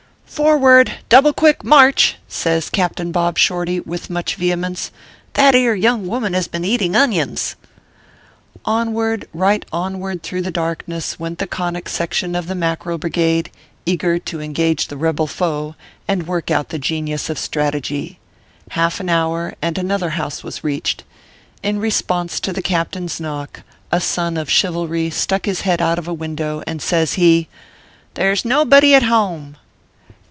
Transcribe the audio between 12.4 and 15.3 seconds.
the Mackerel Brigade, eager to engage the rebel